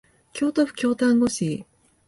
[0.33, 1.67] 京都府京丹後市